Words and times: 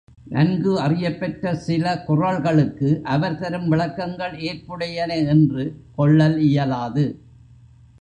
நன்கு 0.25 0.79
அறியப்பெற்ற 0.79 1.53
சில 1.55 2.03
குறள்களுக்கு 2.07 3.01
அவர் 3.03 3.37
தரும் 3.37 3.67
விளக்கங்கள் 3.71 4.35
ஏற்புடையன 4.49 5.27
என்று 5.27 5.81
கொள்ளல் 5.95 6.37
இயலாது. 6.39 7.05